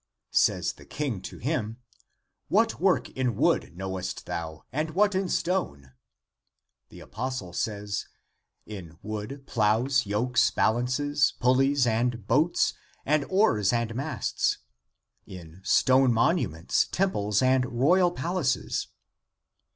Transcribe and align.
Says 0.33 0.73
the 0.73 0.85
King 0.85 1.21
to 1.21 1.37
him," 1.37 1.77
What 2.47 2.81
work 2.81 3.11
in 3.11 3.35
wood 3.35 3.77
knowest 3.77 4.25
thou, 4.25 4.63
and 4.71 4.95
what 4.95 5.13
in 5.13 5.29
stone." 5.29 5.91
The 6.89 7.01
apostle 7.01 7.53
says," 7.53 8.07
In 8.65 8.97
wood, 9.03 9.45
plows, 9.45 10.07
yokes, 10.07 10.49
balances, 10.49 11.35
ACTS 11.35 11.35
OF 11.35 11.37
THOMAS 11.37 11.55
239 11.55 11.55
pulleys, 11.55 11.85
and 12.15 12.27
boats, 12.27 12.73
and 13.05 13.25
oars 13.25 13.71
and 13.71 13.93
masts; 13.93 14.57
in 15.27 15.61
stone 15.63 16.11
monuments, 16.11 16.87
temples, 16.87 17.43
and 17.43 17.63
royal 17.67 18.09
palaces." 18.09 18.87